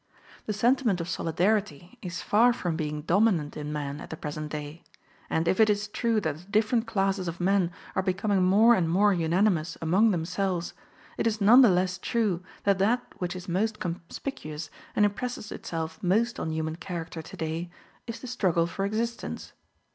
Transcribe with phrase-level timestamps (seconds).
[0.47, 4.83] The sentiment of solidarity is far from being dominant in man at the present day;
[5.29, 8.89] and if it is true that the different classes of men are becoming more and
[8.89, 10.73] more unanimous among themselves,
[11.19, 16.01] it is none the less true that that which is most conspicuous and impresses itself
[16.01, 17.69] most on human character today
[18.07, 19.53] is the struggle for existence.